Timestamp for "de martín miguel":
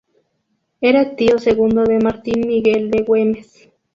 1.83-2.89